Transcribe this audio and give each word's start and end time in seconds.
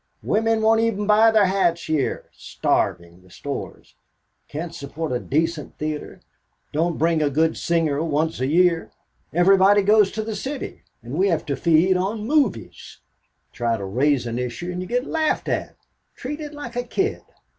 Women 0.23 0.63
won't 0.63 0.79
even 0.79 1.05
buy 1.05 1.29
their 1.29 1.45
hats 1.45 1.85
here 1.85 2.27
starving 2.31 3.21
the 3.21 3.29
stores. 3.29 3.93
Can't 4.47 4.73
support 4.73 5.11
a 5.11 5.19
decent 5.19 5.77
theater 5.77 6.21
don't 6.73 6.97
bring 6.97 7.21
a 7.21 7.29
good 7.29 7.55
singer 7.55 8.01
once 8.03 8.39
a 8.39 8.47
year. 8.47 8.89
Everybody 9.31 9.83
goes 9.83 10.11
to 10.13 10.23
the 10.23 10.35
city, 10.35 10.81
and 11.03 11.13
we 11.13 11.27
have 11.27 11.45
to 11.45 11.55
feed 11.55 11.97
on 11.97 12.25
movies. 12.25 12.97
"Try 13.53 13.77
to 13.77 13.85
raise 13.85 14.25
an 14.25 14.39
issue, 14.39 14.71
and 14.71 14.81
you 14.81 14.87
get 14.87 15.05
laughed 15.05 15.47
at. 15.47 15.75
Treated 16.15 16.55
like 16.55 16.75
a 16.75 16.81
kid. 16.81 17.21